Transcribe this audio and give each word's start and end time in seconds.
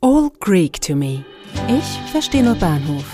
All 0.00 0.30
Greek 0.38 0.80
to 0.82 0.94
me. 0.94 1.24
Ich 1.66 2.12
verstehe 2.12 2.44
nur 2.44 2.54
Bahnhof. 2.54 3.04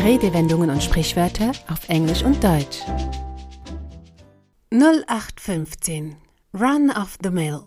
Redewendungen 0.00 0.70
und 0.70 0.80
Sprichwörter 0.80 1.50
auf 1.68 1.88
Englisch 1.88 2.22
und 2.22 2.44
Deutsch. 2.44 2.82
0815 4.70 6.14
Run 6.54 6.92
of 6.92 7.18
the 7.20 7.30
Mill. 7.30 7.62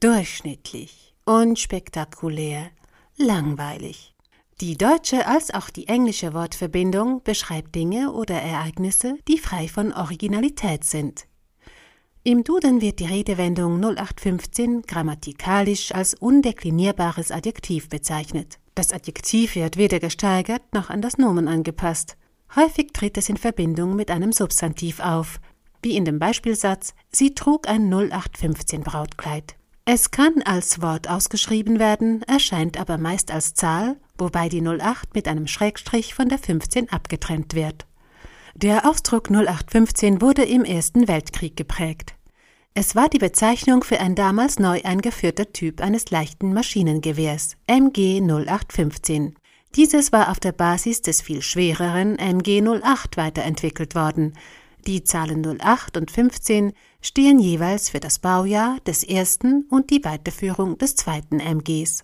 Durchschnittlich, 0.00 1.14
unspektakulär, 1.24 2.72
langweilig. 3.16 4.16
Die 4.60 4.76
deutsche 4.76 5.28
als 5.28 5.54
auch 5.54 5.70
die 5.70 5.86
englische 5.86 6.34
Wortverbindung 6.34 7.22
beschreibt 7.22 7.76
Dinge 7.76 8.10
oder 8.10 8.42
Ereignisse, 8.42 9.18
die 9.28 9.38
frei 9.38 9.68
von 9.68 9.92
Originalität 9.92 10.82
sind. 10.82 11.27
Im 12.24 12.44
Duden 12.44 12.80
wird 12.80 12.98
die 12.98 13.06
Redewendung 13.06 13.80
0815 13.80 14.82
grammatikalisch 14.82 15.92
als 15.92 16.14
undeklinierbares 16.14 17.30
Adjektiv 17.30 17.88
bezeichnet. 17.88 18.58
Das 18.74 18.92
Adjektiv 18.92 19.54
wird 19.54 19.76
weder 19.76 19.98
gesteigert 20.00 20.62
noch 20.72 20.90
an 20.90 21.00
das 21.00 21.16
Nomen 21.16 21.48
angepasst. 21.48 22.16
Häufig 22.54 22.92
tritt 22.92 23.16
es 23.18 23.28
in 23.28 23.36
Verbindung 23.36 23.96
mit 23.96 24.10
einem 24.10 24.32
Substantiv 24.32 25.00
auf, 25.00 25.40
wie 25.82 25.96
in 25.96 26.04
dem 26.04 26.18
Beispielsatz 26.18 26.94
Sie 27.10 27.34
trug 27.34 27.68
ein 27.68 27.92
0815 27.92 28.82
Brautkleid. 28.82 29.56
Es 29.84 30.10
kann 30.10 30.42
als 30.42 30.82
Wort 30.82 31.08
ausgeschrieben 31.08 31.78
werden, 31.78 32.22
erscheint 32.22 32.78
aber 32.78 32.98
meist 32.98 33.30
als 33.30 33.54
Zahl, 33.54 33.96
wobei 34.18 34.48
die 34.48 34.60
08 34.60 35.14
mit 35.14 35.26
einem 35.26 35.46
Schrägstrich 35.46 36.14
von 36.14 36.28
der 36.28 36.38
15 36.38 36.90
abgetrennt 36.90 37.54
wird. 37.54 37.87
Der 38.60 38.90
Ausdruck 38.90 39.30
0815 39.30 40.20
wurde 40.20 40.42
im 40.42 40.64
Ersten 40.64 41.06
Weltkrieg 41.06 41.56
geprägt. 41.56 42.16
Es 42.74 42.96
war 42.96 43.08
die 43.08 43.18
Bezeichnung 43.20 43.84
für 43.84 44.00
ein 44.00 44.16
damals 44.16 44.58
neu 44.58 44.80
eingeführter 44.82 45.52
Typ 45.52 45.80
eines 45.80 46.10
leichten 46.10 46.52
Maschinengewehrs, 46.54 47.56
MG 47.68 48.20
0815. 48.20 49.36
Dieses 49.76 50.10
war 50.10 50.28
auf 50.28 50.40
der 50.40 50.50
Basis 50.50 51.02
des 51.02 51.22
viel 51.22 51.40
schwereren 51.40 52.18
MG 52.18 52.60
08 52.60 53.16
weiterentwickelt 53.16 53.94
worden. 53.94 54.32
Die 54.88 55.04
Zahlen 55.04 55.60
08 55.60 55.96
und 55.96 56.10
15 56.10 56.72
stehen 57.00 57.38
jeweils 57.38 57.90
für 57.90 58.00
das 58.00 58.18
Baujahr 58.18 58.80
des 58.80 59.04
ersten 59.04 59.66
und 59.70 59.90
die 59.90 60.02
Weiterführung 60.02 60.78
des 60.78 60.96
zweiten 60.96 61.38
MGs. 61.38 62.02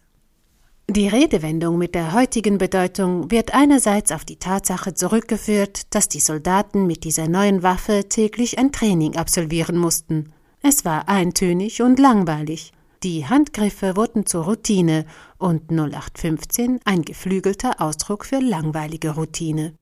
Die 0.91 1.09
Redewendung 1.09 1.79
mit 1.79 1.95
der 1.95 2.13
heutigen 2.13 2.59
Bedeutung 2.59 3.31
wird 3.31 3.55
einerseits 3.55 4.13
auf 4.13 4.27
die 4.27 4.37
Tatsache 4.37 4.93
zurückgeführt, 4.93 5.95
dass 5.95 6.11
die 6.11 6.21
Soldaten 6.21 6.87
mit 6.87 7.05
dieser 7.05 7.27
neuen 7.27 7.63
Waffe 7.63 8.07
täglich 8.11 8.59
ein 8.59 8.71
Training 8.71 9.17
absolvieren 9.17 9.79
mussten. 9.79 10.35
Es 10.63 10.85
war 10.85 11.09
eintönig 11.09 11.81
und 11.81 11.99
langweilig. 11.99 12.73
Die 13.03 13.27
Handgriffe 13.27 13.97
wurden 13.97 14.27
zur 14.27 14.45
Routine 14.45 15.07
und 15.39 15.71
0815 15.71 16.81
ein 16.85 17.01
geflügelter 17.01 17.81
Ausdruck 17.81 18.27
für 18.27 18.39
langweilige 18.39 19.15
Routine. 19.15 19.75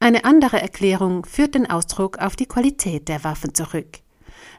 Eine 0.00 0.24
andere 0.24 0.60
Erklärung 0.60 1.24
führt 1.24 1.54
den 1.54 1.70
Ausdruck 1.70 2.18
auf 2.18 2.34
die 2.34 2.46
Qualität 2.46 3.08
der 3.08 3.22
Waffen 3.22 3.54
zurück. 3.54 4.00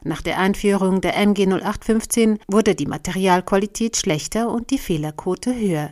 Nach 0.02 0.22
der 0.22 0.38
Einführung 0.38 1.00
der 1.00 1.16
MG 1.16 1.46
0815 1.46 2.38
wurde 2.48 2.74
die 2.74 2.86
Materialqualität 2.86 3.96
schlechter 3.96 4.50
und 4.50 4.70
die 4.70 4.78
Fehlerquote 4.78 5.54
höher. 5.54 5.90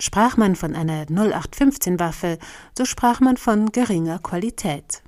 Sprach 0.00 0.36
man 0.36 0.56
von 0.56 0.74
einer 0.74 1.06
0815 1.08 2.00
Waffe, 2.00 2.38
so 2.76 2.84
sprach 2.84 3.20
man 3.20 3.36
von 3.36 3.70
geringer 3.70 4.18
Qualität. 4.18 5.02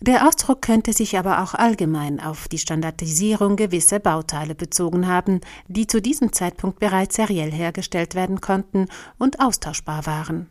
Der 0.00 0.28
Ausdruck 0.28 0.60
könnte 0.60 0.92
sich 0.92 1.16
aber 1.18 1.42
auch 1.42 1.54
allgemein 1.54 2.20
auf 2.20 2.46
die 2.48 2.58
Standardisierung 2.58 3.56
gewisser 3.56 4.00
Bauteile 4.00 4.54
bezogen 4.54 5.06
haben, 5.06 5.40
die 5.66 5.86
zu 5.86 6.02
diesem 6.02 6.32
Zeitpunkt 6.32 6.78
bereits 6.78 7.16
seriell 7.16 7.50
hergestellt 7.50 8.14
werden 8.14 8.40
konnten 8.40 8.86
und 9.18 9.40
austauschbar 9.40 10.04
waren. 10.06 10.50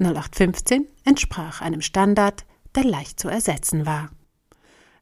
0815 0.00 0.86
entsprach 1.04 1.60
einem 1.60 1.82
Standard, 1.82 2.46
der 2.74 2.84
leicht 2.84 3.20
zu 3.20 3.28
ersetzen 3.28 3.84
war. 3.84 4.10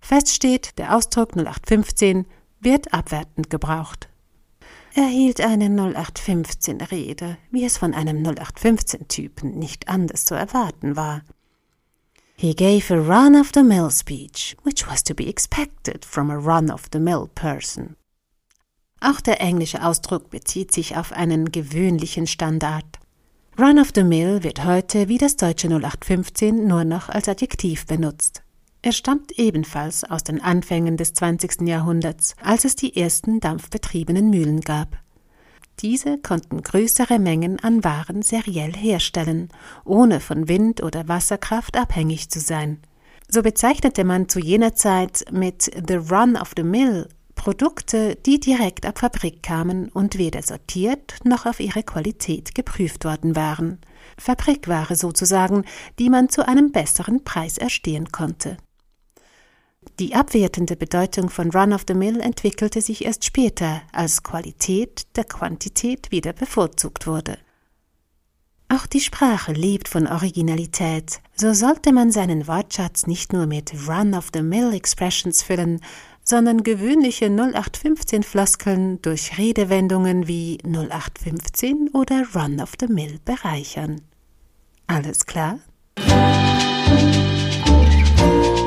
Fest 0.06 0.32
steht, 0.32 0.78
der 0.78 0.94
Ausdruck 0.94 1.32
0815 1.36 2.26
wird 2.60 2.94
abwertend 2.94 3.50
gebraucht. 3.50 4.08
Er 4.94 5.08
hielt 5.08 5.40
eine 5.40 5.66
0815-Rede, 5.66 7.38
wie 7.50 7.64
es 7.64 7.76
von 7.76 7.92
einem 7.92 8.22
0815-Typen 8.22 9.58
nicht 9.58 9.88
anders 9.88 10.24
zu 10.24 10.36
erwarten 10.36 10.94
war. 10.94 11.22
He 12.36 12.54
gave 12.54 12.94
a 12.94 12.98
run-of-the-mill 12.98 13.90
speech, 13.90 14.56
which 14.62 14.86
was 14.86 15.02
to 15.02 15.12
be 15.12 15.26
expected 15.26 16.04
from 16.04 16.30
a 16.30 16.36
run-of-the-mill 16.36 17.28
person. 17.34 17.96
Auch 19.00 19.20
der 19.20 19.40
englische 19.40 19.84
Ausdruck 19.84 20.30
bezieht 20.30 20.70
sich 20.70 20.96
auf 20.96 21.10
einen 21.10 21.50
gewöhnlichen 21.50 22.28
Standard. 22.28 23.00
Run 23.58 23.80
of 23.80 23.90
the 23.92 24.04
Mill 24.04 24.44
wird 24.44 24.64
heute 24.64 25.08
wie 25.08 25.18
das 25.18 25.34
deutsche 25.34 25.66
0815 25.66 26.64
nur 26.64 26.84
noch 26.84 27.08
als 27.08 27.28
Adjektiv 27.28 27.86
benutzt. 27.86 28.44
Er 28.86 28.92
stammt 28.92 29.36
ebenfalls 29.36 30.04
aus 30.04 30.22
den 30.22 30.41
Anfängen 30.41 30.97
des 30.97 31.12
20. 31.12 31.62
Jahrhunderts, 31.62 32.36
als 32.41 32.64
es 32.64 32.76
die 32.76 32.97
ersten 32.97 33.41
dampfbetriebenen 33.41 34.30
Mühlen 34.30 34.60
gab. 34.60 34.98
Diese 35.80 36.19
konnten 36.19 36.62
größere 36.62 37.19
Mengen 37.19 37.58
an 37.58 37.82
Waren 37.82 38.22
seriell 38.22 38.72
herstellen, 38.72 39.48
ohne 39.84 40.20
von 40.20 40.47
Wind 40.47 40.84
oder 40.84 41.08
Wasserkraft 41.08 41.76
abhängig 41.76 42.30
zu 42.30 42.38
sein. 42.38 42.78
So 43.28 43.42
bezeichnete 43.42 44.04
man 44.04 44.28
zu 44.28 44.38
jener 44.38 44.76
Zeit 44.76 45.24
mit 45.32 45.64
The 45.64 45.97
Run 45.97 46.36
of 46.36 46.53
the 46.56 46.62
Mill 46.62 47.08
Produkte, 47.34 48.14
die 48.14 48.38
direkt 48.38 48.86
ab 48.86 49.00
Fabrik 49.00 49.42
kamen 49.42 49.88
und 49.88 50.16
weder 50.16 50.42
sortiert 50.42 51.16
noch 51.24 51.44
auf 51.44 51.58
ihre 51.58 51.82
Qualität 51.82 52.54
geprüft 52.54 53.04
worden 53.04 53.34
waren. 53.34 53.80
Fabrikware 54.16 54.94
sozusagen, 54.94 55.64
die 55.98 56.08
man 56.08 56.28
zu 56.28 56.47
einem 56.47 56.70
besseren 56.70 57.24
Preis 57.24 57.58
erstehen 57.58 58.12
konnte. 58.12 58.58
Die 59.98 60.14
abwertende 60.14 60.76
Bedeutung 60.76 61.30
von 61.30 61.50
Run 61.50 61.72
of 61.72 61.84
the 61.88 61.94
Mill 61.94 62.20
entwickelte 62.20 62.80
sich 62.80 63.04
erst 63.04 63.24
später, 63.24 63.82
als 63.92 64.22
Qualität 64.22 65.06
der 65.16 65.24
Quantität 65.24 66.10
wieder 66.10 66.32
bevorzugt 66.32 67.06
wurde. 67.06 67.38
Auch 68.69 68.86
die 68.86 69.00
Sprache 69.00 69.52
lebt 69.52 69.88
von 69.88 70.06
Originalität, 70.08 71.20
so 71.36 71.54
sollte 71.54 71.92
man 71.92 72.10
seinen 72.10 72.48
Wortschatz 72.48 73.06
nicht 73.06 73.32
nur 73.32 73.47
mit 73.47 73.72
Run 73.88 74.14
of 74.14 74.30
the 74.34 74.42
Mill 74.42 74.74
Expressions 74.74 75.42
füllen, 75.42 75.80
sondern 76.24 76.64
gewöhnliche 76.64 77.26
0815 77.26 78.24
Floskeln 78.24 79.00
durch 79.03 79.38
Redewendungen 79.38 80.26
wie 80.26 80.58
0815 80.64 81.91
oder 81.92 82.24
Run 82.34 82.60
of 82.60 82.72
the 82.80 82.88
Mill 82.88 83.20
bereichern. 83.24 84.03
Alles 84.88 85.26
klar? 85.26 85.60